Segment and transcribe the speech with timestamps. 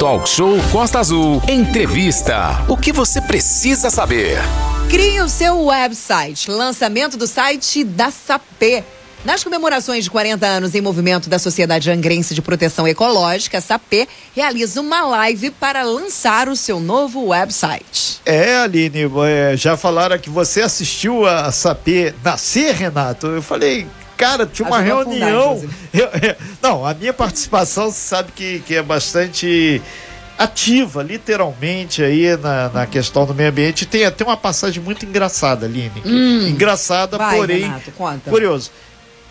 [0.00, 1.42] Talk Show Costa Azul.
[1.46, 2.64] Entrevista.
[2.66, 4.38] O que você precisa saber?
[4.88, 6.50] Crie o seu website.
[6.50, 8.82] Lançamento do site da SAP.
[9.26, 14.08] Nas comemorações de 40 anos em movimento da Sociedade Angrense de Proteção Ecológica, a SAP
[14.34, 18.22] realiza uma live para lançar o seu novo website.
[18.24, 23.26] É, Aline, é, já falaram que você assistiu a SAP nascer, Renato.
[23.26, 23.86] Eu falei,
[24.20, 25.64] cara, tinha uma reunião.
[25.92, 29.80] Eu, eu, não, a minha participação, você sabe que, que é bastante
[30.38, 33.86] ativa, literalmente, aí na, na questão do meio ambiente.
[33.86, 36.02] Tem até uma passagem muito engraçada, Aline.
[36.04, 37.62] Hum, engraçada, vai, porém.
[37.62, 37.90] Renato,
[38.28, 38.70] curioso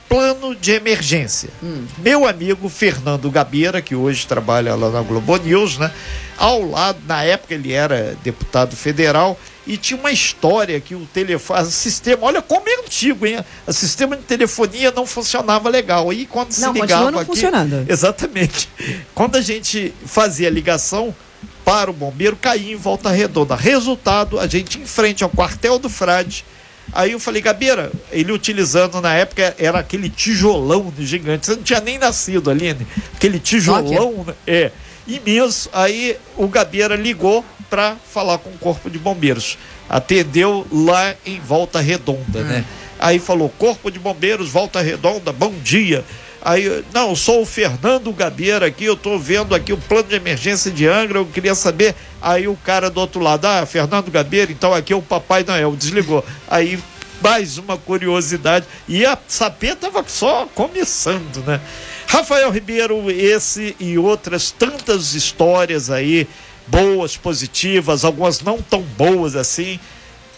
[0.09, 1.49] plano de emergência.
[1.61, 1.85] Hum.
[1.99, 5.91] Meu amigo Fernando Gabeira, que hoje trabalha lá na Globo News, né?
[6.35, 9.38] Ao lado, na época ele era deputado federal
[9.70, 13.38] e tinha uma história que o telefone, o sistema, olha como é antigo, hein?
[13.68, 16.12] O sistema de telefonia não funcionava legal.
[16.12, 17.86] E quando se não, ligava não aqui, funcionando.
[17.88, 18.68] exatamente.
[19.14, 21.16] Quando a gente fazia a ligação
[21.64, 23.55] para o bombeiro, caía em volta redonda.
[23.55, 26.44] Resultado, a gente em frente ao quartel do Frade,
[26.92, 31.45] Aí eu falei, Gabeira, ele utilizando na época era aquele tijolão gigante.
[31.45, 32.88] Você não tinha nem nascido, Aline.
[33.16, 34.33] Aquele tijolão, né?
[34.48, 34.72] é,
[35.08, 35.70] imenso.
[35.72, 39.58] Aí o Gabeira ligou para falar com o Corpo de Bombeiros.
[39.89, 42.66] Atendeu lá em Volta Redonda, né?
[43.00, 46.03] Aí falou: Corpo de Bombeiros, Volta Redonda, bom dia.
[46.42, 50.72] Aí, não, sou o Fernando Gabeira aqui, eu estou vendo aqui o plano de emergência
[50.72, 51.94] de Angra, eu queria saber.
[52.22, 55.76] Aí o cara do outro lado, ah, Fernando Gabeira, então aqui é o Papai Noel,
[55.76, 56.23] desligou.
[56.48, 56.80] Aí
[57.22, 58.66] mais uma curiosidade.
[58.88, 61.59] E a Sapê estava só começando, né?
[62.08, 66.28] Rafael Ribeiro, esse e outras tantas histórias aí,
[66.70, 69.80] boas, positivas, algumas não tão boas assim,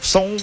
[0.01, 0.35] são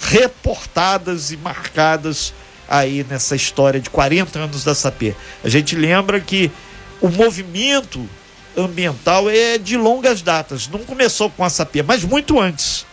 [0.00, 2.32] reportadas e marcadas
[2.68, 5.14] aí nessa história de 40 anos da SAP.
[5.42, 6.50] A gente lembra que
[7.00, 8.08] o movimento
[8.56, 12.84] ambiental é de longas datas, não começou com a SAP, mas muito antes.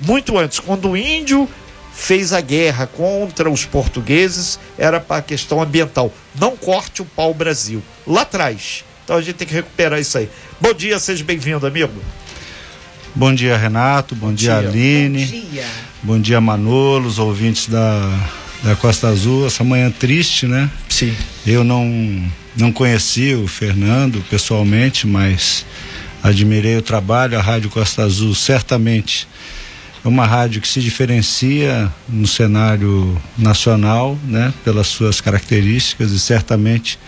[0.00, 1.48] Muito antes, quando o índio
[1.94, 6.12] fez a guerra contra os portugueses, era para a questão ambiental.
[6.38, 7.82] Não corte o pau Brasil.
[8.06, 8.84] Lá atrás.
[9.06, 10.28] Então a gente tem que recuperar isso aí.
[10.60, 11.92] Bom dia, seja bem-vindo, amigo.
[13.14, 14.16] Bom dia, Renato.
[14.16, 15.24] Bom, bom dia, dia, Aline.
[15.24, 15.66] Bom dia.
[16.02, 18.00] Bom dia, Manolo, os ouvintes da
[18.64, 20.68] da Costa Azul, essa manhã triste, né?
[20.88, 21.14] Sim.
[21.46, 25.64] Eu não, não conheci o Fernando pessoalmente, mas
[26.20, 27.38] admirei o trabalho.
[27.38, 29.28] A Rádio Costa Azul certamente
[30.04, 34.52] é uma rádio que se diferencia no cenário nacional, né?
[34.64, 36.98] Pelas suas características e certamente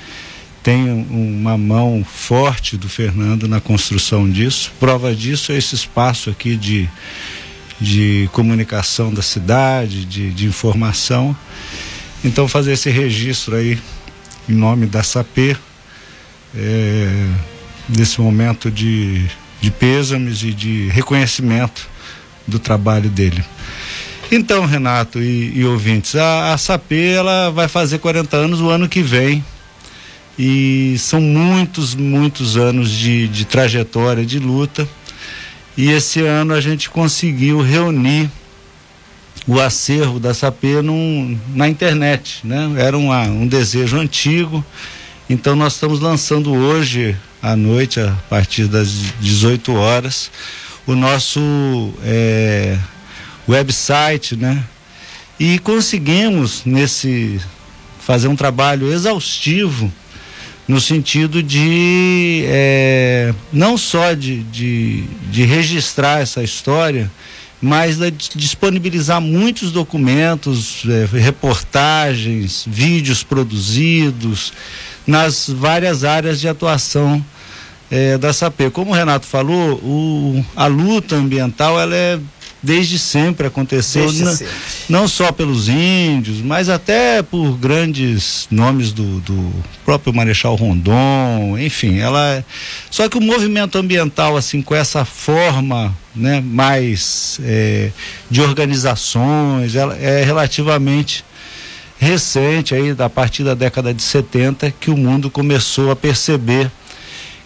[0.69, 4.71] tem uma mão forte do Fernando na construção disso.
[4.79, 6.87] Prova disso é esse espaço aqui de
[7.81, 11.35] de comunicação da cidade, de, de informação.
[12.23, 13.81] Então fazer esse registro aí
[14.47, 15.57] em nome da SAP,
[16.55, 17.27] é,
[17.89, 19.27] nesse momento de,
[19.63, 21.89] de pêsames e de reconhecimento
[22.47, 23.43] do trabalho dele.
[24.31, 28.87] Então, Renato e, e ouvintes, a, a SAP ela vai fazer 40 anos o ano
[28.87, 29.43] que vem.
[30.39, 34.89] E são muitos, muitos anos de, de trajetória, de luta.
[35.77, 38.31] E esse ano a gente conseguiu reunir
[39.49, 42.71] o acervo da SAP num, na internet, né?
[42.77, 44.65] Era uma, um desejo antigo.
[45.29, 50.31] Então nós estamos lançando hoje à noite, a partir das 18 horas,
[50.87, 51.41] o nosso
[52.05, 52.79] é,
[53.49, 54.63] website, né?
[55.41, 57.41] E conseguimos nesse
[57.99, 59.93] fazer um trabalho exaustivo
[60.69, 67.11] no sentido de é, não só de, de, de, registrar essa história,
[67.61, 74.53] mas de disponibilizar muitos documentos, é, reportagens, vídeos produzidos
[75.07, 77.25] nas várias áreas de atuação
[77.91, 78.71] é, da SAP.
[78.71, 82.21] Como o Renato falou, o, a luta ambiental ela é
[82.63, 84.55] desde sempre aconteceu, desde não, sempre.
[84.89, 89.53] não só pelos índios, mas até por grandes nomes do, do
[89.85, 92.45] próprio Marechal Rondon, enfim, ela é,
[92.91, 97.91] só que o movimento ambiental assim com essa forma, né, mais é,
[98.31, 101.25] de organizações, ela é relativamente
[101.99, 106.71] recente aí a partir da década de 70 que o mundo começou a perceber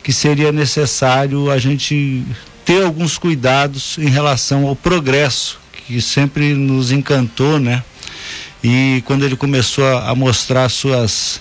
[0.03, 2.25] que seria necessário a gente
[2.65, 7.83] ter alguns cuidados em relação ao progresso que sempre nos encantou, né?
[8.63, 11.41] E quando ele começou a, a mostrar suas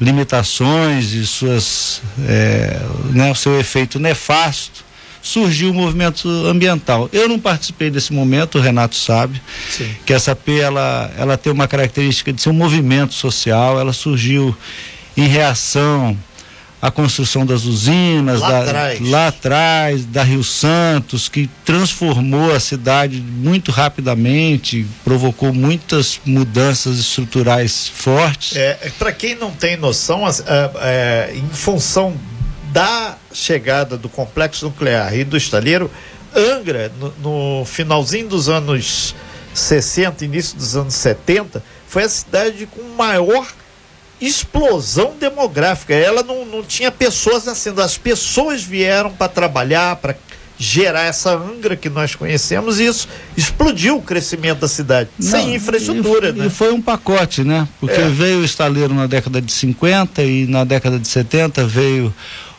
[0.00, 2.80] limitações e suas, é,
[3.10, 4.84] né, o seu efeito nefasto,
[5.22, 7.08] surgiu o movimento ambiental.
[7.12, 9.40] Eu não participei desse momento, o Renato sabe,
[9.70, 9.94] Sim.
[10.04, 14.56] que essa P ela, ela tem uma característica de ser um movimento social, ela surgiu
[15.16, 16.16] em reação
[16.82, 19.00] a construção das usinas lá, da, atrás.
[19.08, 27.86] lá atrás, da Rio Santos, que transformou a cidade muito rapidamente, provocou muitas mudanças estruturais
[27.86, 28.56] fortes.
[28.56, 32.14] É, Para quem não tem noção, é, em função
[32.72, 35.88] da chegada do complexo nuclear e do estaleiro,
[36.34, 39.14] Angra, no, no finalzinho dos anos
[39.54, 43.46] 60, início dos anos 70, foi a cidade com maior
[44.26, 45.94] explosão demográfica.
[45.94, 50.16] Ela não, não tinha pessoas nascendo, as pessoas vieram para trabalhar, para
[50.58, 55.54] gerar essa Angra que nós conhecemos e isso explodiu o crescimento da cidade, não, sem
[55.56, 56.28] infraestrutura.
[56.28, 56.46] E, né?
[56.46, 57.66] e foi um pacote, né?
[57.80, 58.08] Porque é.
[58.08, 62.14] veio o estaleiro na década de 50 e na década de 70 veio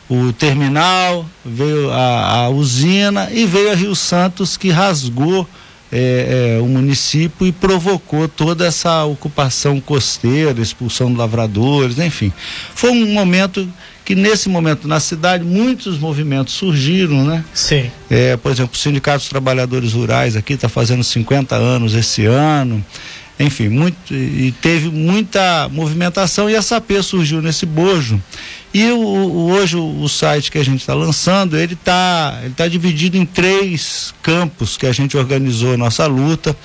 [0.08, 5.48] o terminal, veio a, a usina e veio a Rio Santos que rasgou
[5.96, 12.32] é, é, o município e provocou toda essa ocupação costeira, expulsão de lavradores, enfim.
[12.74, 13.68] Foi um momento
[14.04, 17.44] que nesse momento na cidade muitos movimentos surgiram, né?
[17.54, 17.92] Sim.
[18.10, 22.84] É, por exemplo, o Sindicato dos Trabalhadores Rurais aqui está fazendo 50 anos esse ano.
[23.38, 28.22] Enfim, muito, e teve muita movimentação e a SAP surgiu nesse bojo.
[28.72, 32.66] E o, o, hoje o, site que a gente está lançando, ele está ele tá
[32.66, 36.56] dividido em três campos que a gente organizou nossa luta.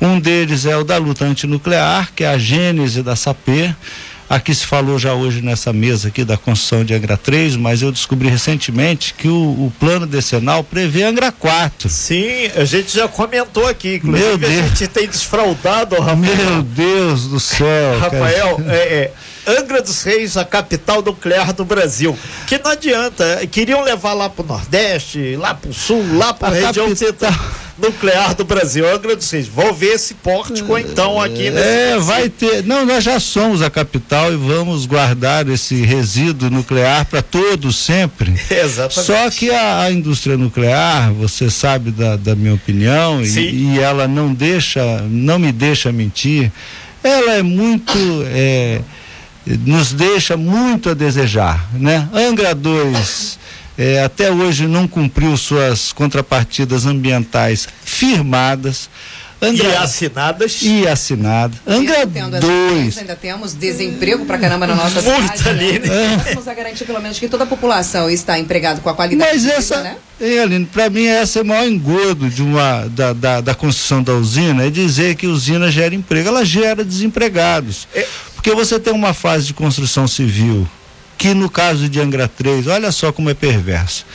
[0.00, 3.74] Um deles é o da luta antinuclear, que é a gênese da SAP.
[4.28, 7.90] Aqui se falou já hoje nessa mesa aqui da construção de Angra 3, mas eu
[7.90, 11.88] descobri recentemente que o, o plano decenal prevê Angra 4.
[11.88, 14.52] Sim, a gente já comentou aqui, inclusive Meu Deus.
[14.52, 16.16] a gente tem desfraudado, Rafael.
[16.16, 17.98] Meu Deus do céu.
[18.00, 19.12] Rafael, é, é,
[19.48, 22.16] Angra dos Reis, a capital nuclear do Brasil.
[22.46, 26.48] Que não adianta, queriam levar lá para o Nordeste, lá para o Sul, lá para
[26.48, 27.32] a região central
[27.78, 28.88] nuclear do Brasil.
[28.92, 29.46] Angra dos Reis.
[29.46, 32.00] Vão ver esse pórtico então aqui nesse É, Brasil.
[32.02, 32.64] vai ter.
[32.64, 38.34] Não, nós já somos a capital e vamos guardar esse resíduo nuclear para todos sempre.
[38.50, 39.06] Exatamente.
[39.06, 44.08] Só que a, a, indústria nuclear, você sabe da, da minha opinião, e, e, ela
[44.08, 46.50] não deixa, não me deixa mentir,
[47.02, 47.96] ela é muito.
[48.26, 48.80] É,
[49.64, 52.08] nos deixa muito a desejar, né?
[52.12, 53.38] Angra 2
[53.78, 58.90] é, até hoje não cumpriu suas contrapartidas ambientais firmadas.
[59.40, 60.58] Angra, e assinadas.
[60.62, 61.60] E assinadas.
[61.64, 62.98] Angra 2.
[62.98, 65.22] Ainda temos desemprego pra caramba na nossa cidade.
[65.22, 65.78] Muito, Aline.
[65.78, 66.14] Né?
[66.26, 66.34] É.
[66.34, 69.54] Vamos garantir pelo menos que toda a população está empregada com a qualidade Mas vida,
[69.54, 69.96] essa, né?
[70.20, 74.02] Ei, Aline, para mim esse é o maior engodo de uma, da, da, da, construção
[74.02, 76.26] da usina, é dizer que a usina gera emprego.
[76.26, 77.86] Ela gera desempregados.
[77.94, 78.04] É.
[78.48, 80.66] Porque você tem uma fase de construção civil
[81.18, 84.06] que no caso de Angra 3, olha só como é perverso.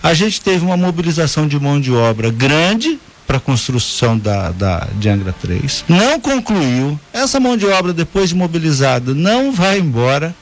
[0.00, 4.86] A gente teve uma mobilização de mão de obra grande para a construção da, da,
[4.94, 5.86] de Angra 3.
[5.88, 7.00] Não concluiu.
[7.12, 10.32] Essa mão de obra, depois de mobilizada, não vai embora.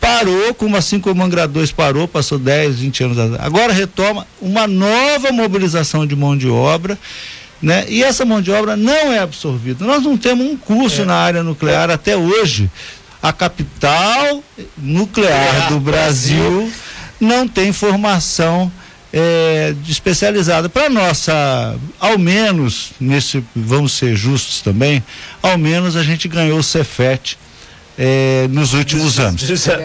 [0.00, 3.18] Parou, como assim como Angra 2 parou, passou 10, 20 anos.
[3.38, 6.98] Agora retoma uma nova mobilização de mão de obra.
[7.62, 7.84] Né?
[7.88, 9.84] E essa mão de obra não é absorvida.
[9.84, 11.04] Nós não temos um curso é.
[11.04, 11.94] na área nuclear é.
[11.94, 12.68] até hoje.
[13.22, 14.42] A capital
[14.76, 16.72] nuclear do Brasil
[17.20, 18.70] não tem formação
[19.12, 20.68] é, especializada.
[20.68, 25.02] Para nossa, ao menos, nesse, vamos ser justos também,
[25.40, 27.38] ao menos a gente ganhou o Cefet.
[27.98, 29.42] É, nos últimos anos.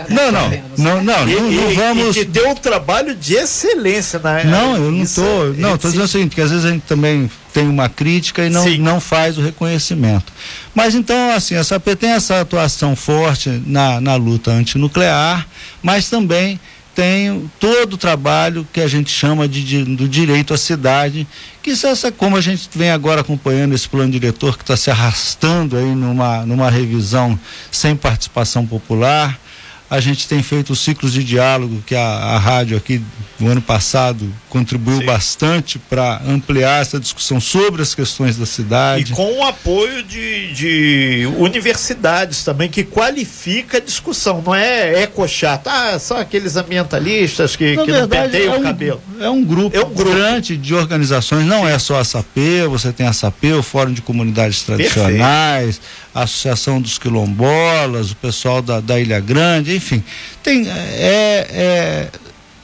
[0.09, 2.15] Não, não, não, não, e, não, não vamos.
[2.15, 5.53] E que deu um trabalho de excelência na Não, eu não estou.
[5.53, 8.49] Não, estou dizendo o seguinte, que às vezes a gente também tem uma crítica e
[8.49, 10.31] não, não faz o reconhecimento.
[10.73, 15.47] Mas então, assim, a SAP tem essa atuação forte na, na luta antinuclear,
[15.81, 16.59] mas também
[16.97, 21.27] tem todo o trabalho que a gente chama de, de do direito à cidade,
[21.61, 24.89] que isso, essa, como a gente vem agora acompanhando esse plano diretor que está se
[24.89, 27.39] arrastando aí numa, numa revisão
[27.69, 29.39] sem participação popular,
[29.89, 33.01] a gente tem feito os ciclos de diálogo que a, a rádio aqui
[33.39, 35.05] no ano passado contribuiu Sim.
[35.05, 39.13] bastante para ampliar essa discussão sobre as questões da cidade.
[39.13, 45.69] E com o apoio de, de universidades também, que qualifica a discussão, não é ecochato,
[45.69, 49.01] ah, são aqueles ambientalistas que, que não penteiam é um, o cabelo.
[49.21, 51.71] É um grupo, é um grupo grande de organizações, não Sim.
[51.71, 52.37] é só a SAP,
[52.69, 55.81] você tem a SAP, o Fórum de Comunidades Tradicionais, Perfeito.
[56.13, 60.03] a Associação dos Quilombolas, o pessoal da, da Ilha Grande, enfim,
[60.43, 62.09] tem é, é,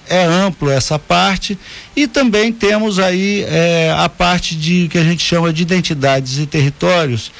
[0.08, 1.58] é amplo essa parte
[1.96, 6.46] e também temos aí é, a parte de que a gente chama de identidades e
[6.46, 7.32] territórios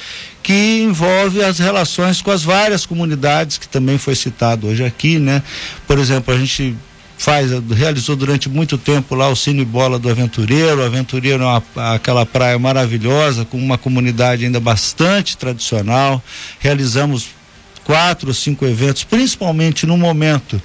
[0.42, 5.42] que envolve as relações com as várias comunidades que também foi citado hoje aqui, né?
[5.88, 6.76] Por exemplo, a gente
[7.18, 10.82] faz, realizou durante muito tempo lá o Cine Bola do Aventureiro.
[10.82, 16.22] O Aventureiro é uma, aquela praia maravilhosa, com uma comunidade ainda bastante tradicional.
[16.60, 17.30] Realizamos
[17.84, 20.62] quatro ou cinco eventos, principalmente no momento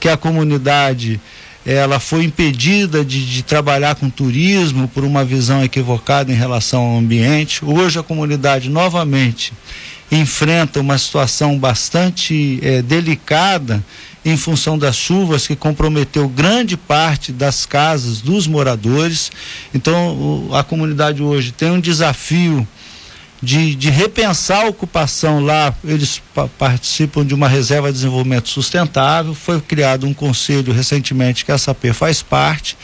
[0.00, 1.20] que a comunidade
[1.64, 6.98] ela foi impedida de, de, trabalhar com turismo por uma visão equivocada em relação ao
[6.98, 7.64] ambiente.
[7.64, 9.52] Hoje a comunidade novamente
[10.10, 13.84] enfrenta uma situação bastante é, delicada
[14.24, 19.32] em função das chuvas que comprometeu grande parte das casas dos moradores.
[19.74, 22.66] Então, o, a comunidade hoje tem um desafio
[23.42, 25.74] de, de repensar a ocupação lá.
[25.84, 29.34] Eles pa participam de uma reserva de desenvolvimento sustentável.
[29.34, 32.76] Foi criado um conselho recentemente que a SAP faz parte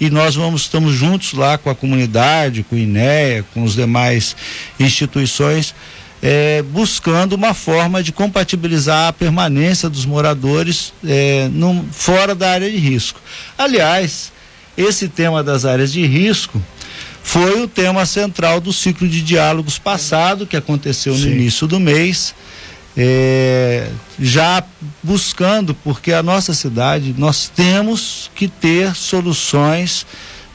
[0.00, 4.36] e nós vamos estamos juntos lá com a comunidade, com o INEA, com os demais
[4.78, 5.74] instituições
[6.22, 12.70] é, buscando uma forma de compatibilizar a permanência dos moradores é, num, fora da área
[12.70, 13.20] de risco.
[13.56, 14.32] Aliás,
[14.76, 16.62] esse tema das áreas de risco
[17.28, 21.32] foi o tema central do ciclo de diálogos passado, que aconteceu no Sim.
[21.32, 22.34] início do mês.
[22.96, 24.64] É, já
[25.02, 30.06] buscando, porque a nossa cidade, nós temos que ter soluções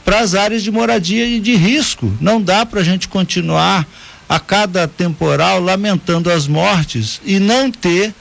[0.04, 2.12] para as áreas de moradia e de risco.
[2.20, 3.86] Não dá para a gente continuar
[4.28, 8.12] a cada temporal lamentando as mortes e não ter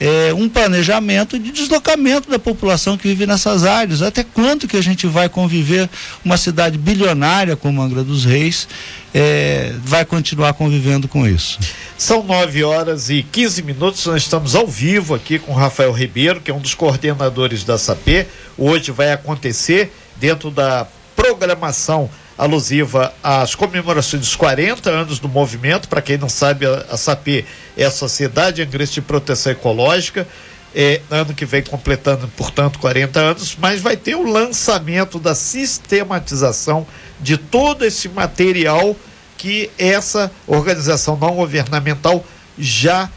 [0.00, 4.00] é, um planejamento de deslocamento da população que vive nessas áreas.
[4.00, 5.90] Até quanto que a gente vai conviver
[6.24, 8.66] uma cidade bilionária como Angra dos Reis
[9.12, 11.58] é, vai continuar convivendo com isso?
[11.98, 14.06] São 9 horas e 15 minutos.
[14.06, 18.26] Nós estamos ao vivo aqui com Rafael Ribeiro, que é um dos coordenadores da SAP.
[18.56, 22.08] Hoje vai acontecer dentro da programação
[22.40, 25.88] alusiva às comemorações dos 40 anos do movimento.
[25.88, 27.44] Para quem não sabe, a, a SAP
[27.76, 30.26] é a Sociedade Angrense de Proteção Ecológica.
[30.74, 36.86] É, ano que vem completando, portanto, 40 anos, mas vai ter o lançamento da sistematização
[37.20, 38.96] de todo esse material
[39.36, 42.24] que essa organização não governamental
[42.56, 43.10] já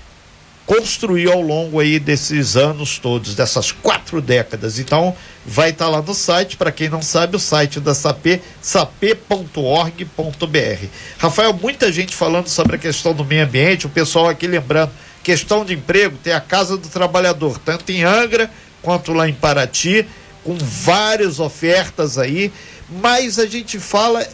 [0.66, 4.80] construiu ao longo aí desses anos todos, dessas quatro décadas.
[4.80, 5.16] Então,
[5.46, 10.08] vai estar tá lá no site, para quem não sabe, o site da SAP, sap.org.br.
[11.18, 14.92] Rafael, muita gente falando sobre a questão do meio ambiente, o pessoal aqui lembrando,
[15.22, 18.50] questão de emprego, tem a Casa do Trabalhador, tanto em Angra
[18.82, 20.06] quanto lá em Paraty,
[20.44, 22.52] com várias ofertas aí,
[22.90, 24.26] mas a gente fala,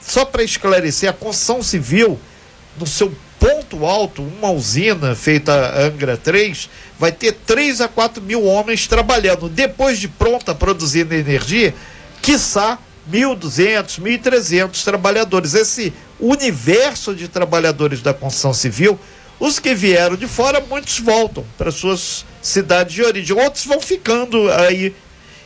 [0.00, 2.18] só para esclarecer, a construção civil,
[2.78, 8.44] no seu ponto alto, uma usina feita Angra 3, vai ter 3 a 4 mil
[8.44, 9.48] homens trabalhando.
[9.48, 11.74] Depois de pronta produzindo energia,
[12.20, 12.78] quiçá
[13.10, 15.54] 1.200, 1.300 trabalhadores.
[15.54, 18.98] Esse universo de trabalhadores da construção civil,
[19.38, 24.50] os que vieram de fora, muitos voltam para suas cidades de origem, outros vão ficando
[24.52, 24.94] aí.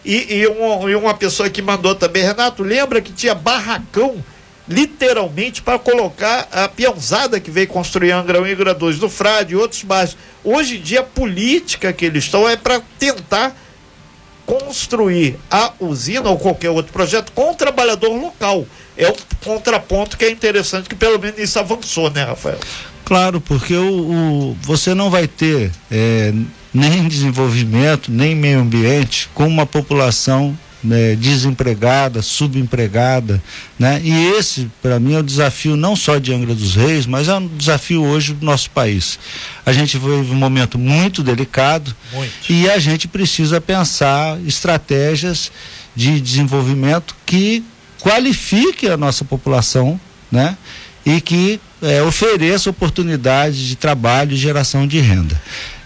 [0.04, 4.24] E, e, uma, e uma pessoa que mandou também, Renato, lembra que tinha barracão
[4.68, 9.54] literalmente para colocar a peãozada que veio construir Angra 1 e Angra 2 do Frade
[9.54, 10.16] e outros bairros.
[10.44, 13.56] Hoje em dia a política que eles estão é para tentar
[14.46, 18.66] construir a usina ou qualquer outro projeto com o trabalhador local.
[18.96, 19.14] É um
[19.44, 22.58] contraponto que é interessante, que pelo menos isso avançou, né, Rafael?
[23.04, 24.10] Claro, porque o,
[24.50, 26.32] o você não vai ter é,
[26.72, 33.42] nem desenvolvimento, nem meio ambiente com uma população né, desempregada, subempregada,
[33.78, 34.00] né?
[34.02, 37.34] E esse, para mim, é o desafio não só de Angra dos Reis, mas é
[37.34, 39.18] um desafio hoje do nosso país.
[39.64, 42.32] A gente vive um momento muito delicado muito.
[42.52, 45.52] e a gente precisa pensar estratégias
[45.94, 47.64] de desenvolvimento que
[48.00, 50.56] qualifique a nossa população, né?
[51.04, 55.40] E que é, ofereça oportunidades de trabalho e geração de renda.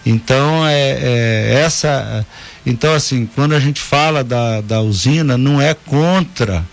[0.07, 2.25] Então, é, é essa
[2.67, 6.67] então, assim, quando a gente fala da, da usina, não é contra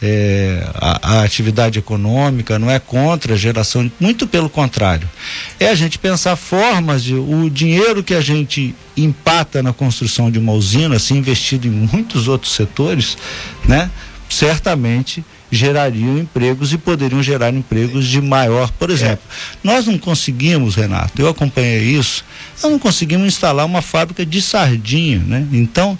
[0.00, 5.10] é, a, a, atividade econômica, não é contra a geração, muito pelo contrário.
[5.58, 7.14] É a gente pensar formas de.
[7.14, 12.28] O dinheiro que a gente empata na construção de uma usina, assim, investido em muitos
[12.28, 13.18] outros setores,
[13.64, 13.90] né?
[14.28, 18.70] Certamente gerariam empregos e poderiam gerar empregos de maior.
[18.72, 19.58] Por exemplo, é.
[19.64, 22.24] nós não conseguimos, Renato, eu acompanhei isso,
[22.62, 25.46] nós não conseguimos instalar uma fábrica de sardinha, né?
[25.52, 25.98] Então,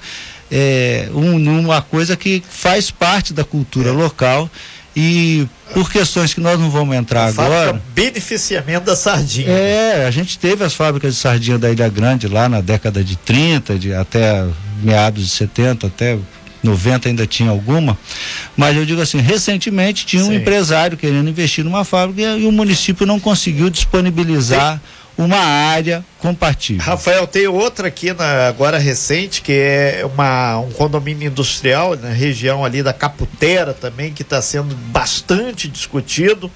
[0.50, 3.92] é um, uma coisa que faz parte da cultura é.
[3.92, 4.50] local
[4.95, 7.80] e por questões que nós não vamos entrar a agora.
[7.95, 9.49] Beneficiamento da sardinha.
[9.49, 13.16] É, a gente teve as fábricas de sardinha da Ilha Grande lá na década de
[13.16, 14.45] 30, de até
[14.83, 16.19] meados de 70, até
[16.62, 17.99] 90 ainda tinha alguma,
[18.57, 20.37] mas eu digo assim, recentemente tinha um Sim.
[20.37, 24.81] empresário querendo investir numa fábrica e, e o município não conseguiu disponibilizar
[25.17, 26.83] uma área compatível.
[26.83, 32.64] Rafael, tem outra aqui na, agora recente, que é uma, um condomínio industrial na região
[32.64, 36.50] ali da Caputera também, que está sendo bastante discutido.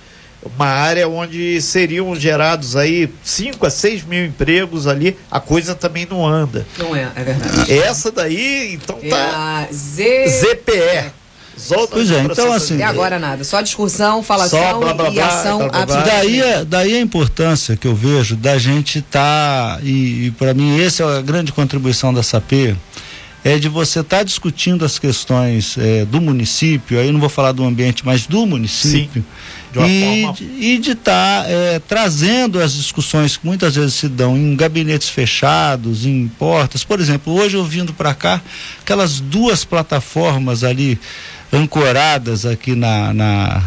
[0.57, 6.07] Uma área onde seriam gerados aí 5 a 6 mil empregos ali, a coisa também
[6.09, 6.67] não anda.
[6.79, 7.73] Não é, é verdade.
[7.73, 9.67] Essa daí, então É tá.
[9.71, 10.29] a Z...
[10.29, 11.13] ZPE.
[11.89, 15.27] Pois é, então, assim, Até agora nada, só discussão, falação Só blá, blá, e blá,
[15.29, 15.97] ação blá, blá, blá.
[15.97, 16.27] absolutamente.
[16.41, 20.81] Daí, a- daí a importância que eu vejo da gente estar, e, e para mim
[20.83, 22.77] essa é a grande contribuição da SAP,
[23.45, 27.53] é de você estar discutindo as questões eh, do município, aí eu não vou falar
[27.53, 29.25] do ambiente, mas do município, uma
[29.87, 34.55] e, forma- e de estar eh, trazendo as discussões que muitas vezes se dão em
[34.57, 36.85] gabinetes fechados, em portas.
[36.85, 38.41] Por exemplo, hoje eu vindo para cá,
[38.81, 40.99] aquelas duas plataformas ali
[41.53, 43.63] ancoradas aqui na, na-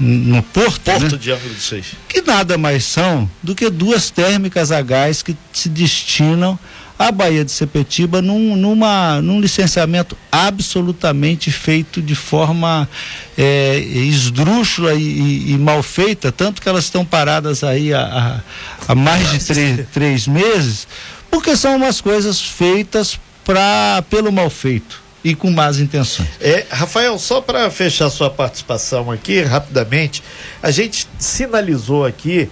[0.00, 1.00] no porto, né?
[1.00, 1.86] Porto de Ângulo dos Seis.
[2.08, 6.56] que nada mais são do que duas térmicas a gás que se destinam
[6.98, 12.88] à Baía de Sepetiba num, numa, num licenciamento absolutamente feito de forma
[13.36, 18.40] é, esdrúxula e, e- e mal feita, tanto que elas estão paradas aí há, há-
[18.88, 20.88] há mais de três, três meses,
[21.30, 26.28] porque são umas coisas feitas pra, pelo mal feito e com más intenções.
[26.40, 30.22] É, Rafael, só para fechar sua participação aqui, rapidamente,
[30.62, 32.48] a gente sinalizou aqui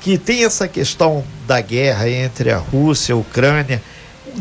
[0.00, 3.82] que tem essa questão da guerra entre a Rússia e a Ucrânia.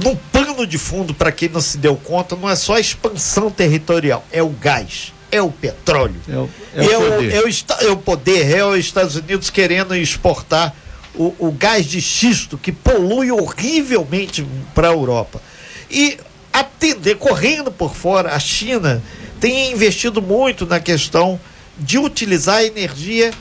[0.04, 3.50] No pano de fundo, para quem não se deu conta, não é só a expansão
[3.50, 6.20] territorial, é o gás, é o petróleo.
[6.28, 7.34] É o, É, é o o, poder.
[7.34, 7.48] é o
[7.88, 10.76] é o poder, é os Estados Unidos querendo exportar
[11.16, 14.46] o, o gás de xisto que polui horrivelmente
[14.76, 15.42] para a Europa.
[15.90, 16.18] E
[16.52, 19.02] atender, correndo por fora, a China
[19.40, 21.40] tem investido muito na questão
[21.80, 23.32] de utilizar a energia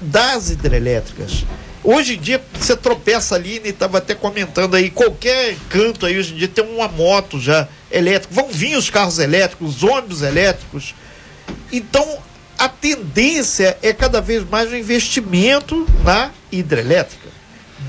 [0.00, 1.44] das hidrelétricas.
[1.84, 6.32] Hoje em dia, você tropeça ali, e estava até comentando aí, qualquer canto aí, hoje
[6.32, 8.32] em dia tem uma moto já elétrica.
[8.32, 10.94] Vão vir os carros elétricos, os ônibus elétricos.
[11.72, 12.18] Então,
[12.56, 17.28] a tendência é cada vez mais o investimento na hidrelétrica,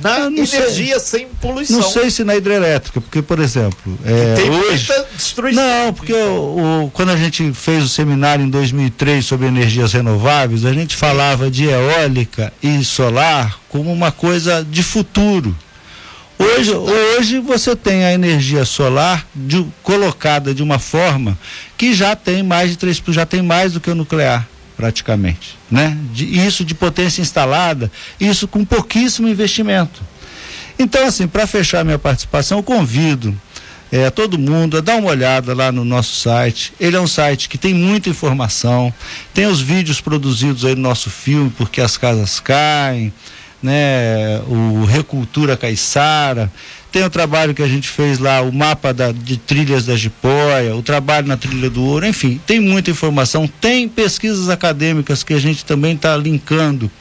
[0.03, 0.59] na Eu não sei.
[0.59, 1.79] energia sem poluição.
[1.79, 4.87] Não sei se na hidrelétrica, porque, por exemplo, é, Tem hoje.
[4.87, 5.63] muita destruição.
[5.63, 10.65] Não, porque o, o- quando a gente fez o seminário em 2003 sobre energias renováveis,
[10.65, 15.55] a gente falava de eólica e solar como uma coisa de futuro.
[16.37, 21.37] Hoje, hoje você tem a energia solar de- colocada de uma forma
[21.77, 24.47] que já tem mais de três, já tem mais do que o nuclear
[24.83, 25.97] praticamente, né?
[26.11, 30.01] De, isso de potência instalada, isso com pouquíssimo investimento.
[30.77, 33.33] Então, assim, para fechar minha participação, eu convido
[33.89, 36.73] é, todo mundo a dar uma olhada lá no nosso site.
[36.81, 38.93] Ele é um site que tem muita informação,
[39.33, 43.13] tem os vídeos produzidos aí no nosso filme, Porque as Casas Caem,
[43.61, 44.41] né?
[44.47, 46.51] O Recultura Caiçara.
[46.93, 50.75] Tem o trabalho que a gente fez lá, o mapa da- de trilhas da Jipoia,
[50.75, 53.47] o trabalho na trilha do ouro, enfim, tem muita informação.
[53.47, 56.91] Tem pesquisas acadêmicas que a gente também está linkando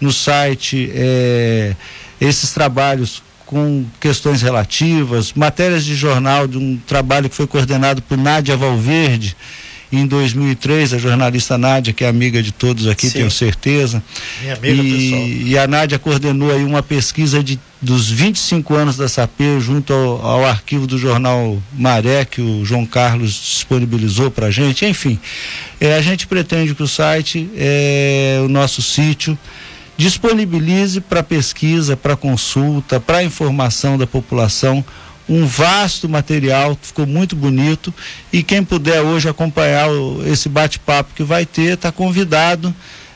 [0.00, 1.74] no site é,
[2.20, 8.16] esses trabalhos com questões relativas, matérias de jornal de um trabalho que foi coordenado por
[8.16, 9.36] Nádia Valverde
[9.98, 13.18] em 2003, a jornalista Nádia, que é amiga de todos aqui, Sim.
[13.18, 14.02] tenho certeza.
[14.40, 15.20] Minha amiga pessoal.
[15.22, 19.92] E, e a Nádia coordenou aí uma pesquisa de, dos 25 anos da SAP junto
[19.92, 24.86] ao, ao arquivo do jornal Maré, que o João Carlos disponibilizou para a gente.
[24.86, 25.20] Enfim,
[25.80, 29.38] eh, a gente pretende que o site, eh, o nosso sítio,
[29.96, 34.84] disponibilize para pesquisa, para consulta, para informação da população
[35.32, 37.92] um vasto material, ficou muito bonito
[38.32, 42.74] e quem puder hoje acompanhar o- esse bate-papo que vai ter, está convidado.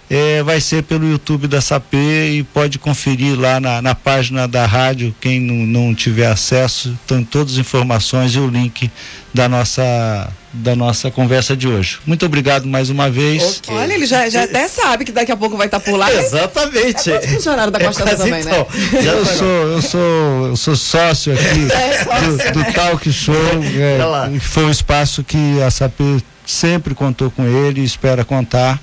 [0.08, 4.64] Eh, vai ser pelo YouTube da SAP e pode conferir lá na, na página da
[4.66, 5.14] rádio.
[5.20, 8.90] Quem não, não tiver acesso, estão todas as informações e o link
[9.34, 11.98] da nossa, da nossa conversa de hoje.
[12.06, 13.42] Muito obrigado mais uma vez.
[13.58, 13.74] Ok.
[13.76, 16.10] Olha, ele já, já até sabe que daqui a pouco vai estar por lá.
[16.12, 17.10] Exatamente.
[17.12, 18.50] É funcionário da Costa quase também, né?
[18.50, 19.02] então.
[19.02, 21.42] Já Eu tá- sou, eu sou, eu sou sócio aqui
[21.72, 23.34] É, sócio, do, do Talk Show.
[23.34, 26.00] é, e foi um espaço que a SAP
[26.46, 28.80] sempre contou com ele e espera contar.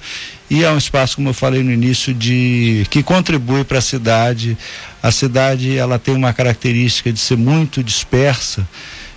[0.54, 4.56] E é um espaço, como eu falei no início, de que contribui para a cidade.
[5.02, 8.63] A cidade ela tem uma característica de ser muito dispersa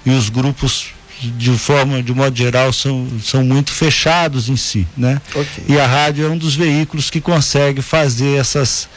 [0.06, 0.86] e os grupos
[1.20, 5.20] de forma de modo geral são, são muito fechados em si, né?
[5.34, 5.64] Ok.
[5.68, 8.88] E a rádio é um dos veículos que consegue fazer essas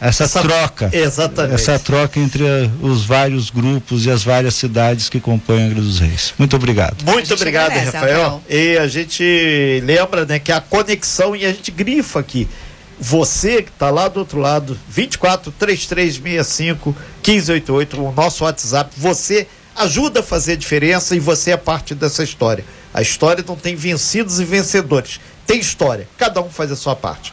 [0.00, 1.54] essa, Essa- troca Exatamente.
[1.54, 5.98] essa troca entre eh, os vários grupos e as várias cidades que compõem Angra dos
[5.98, 6.32] Reis.
[6.38, 7.02] Muito obrigado.
[7.04, 8.22] Muito obrigado, Rafael.
[8.22, 8.42] Rafael.
[8.48, 12.48] E a gente lembra, né, que a conexão e a gente grifa aqui.
[13.00, 20.20] Você que está lá do outro lado, 24 3365 1588, o nosso WhatsApp, você ajuda
[20.20, 22.64] a fazer a diferença e você é parte dessa história.
[22.92, 26.08] A história não tem vencidos e vencedores, tem história.
[26.16, 27.32] Cada um faz a sua parte.